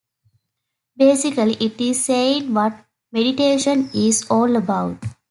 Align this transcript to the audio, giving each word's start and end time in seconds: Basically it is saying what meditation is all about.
Basically 0.97 1.53
it 1.63 1.79
is 1.79 2.03
saying 2.03 2.51
what 2.55 2.73
meditation 3.13 3.87
is 3.93 4.25
all 4.31 4.55
about. 4.55 4.97